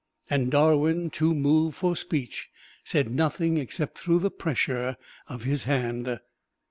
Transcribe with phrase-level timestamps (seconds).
[0.31, 2.49] And Darwin, too moved for speech,
[2.83, 6.19] said nothing except through the pressure of his hand.